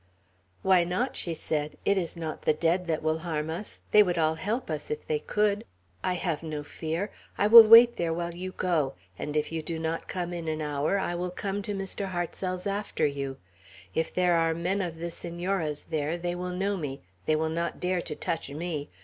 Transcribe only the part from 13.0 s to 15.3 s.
you. If there are men of the